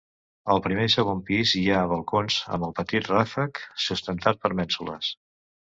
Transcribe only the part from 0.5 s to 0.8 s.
Al